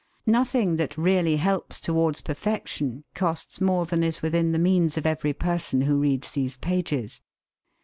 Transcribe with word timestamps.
Nothing 0.25 0.77
that 0.77 0.97
really 0.97 1.35
helps 1.37 1.79
towards 1.79 2.21
perfection 2.21 3.03
costs 3.13 3.61
more 3.61 3.85
than 3.85 4.01
is 4.01 4.23
within 4.23 4.51
the 4.51 4.57
means 4.57 4.97
of 4.97 5.05
every 5.05 5.31
person 5.31 5.81
who 5.81 5.99
reads 6.01 6.31
these 6.31 6.57
pages. 6.57 7.21